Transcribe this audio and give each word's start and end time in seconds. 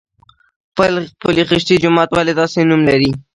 پل 1.23 1.35
خشتي 1.49 1.75
جومات 1.83 2.09
ولې 2.11 2.33
داسې 2.39 2.59
نوم 2.69 2.81
لري؟ 2.89 3.09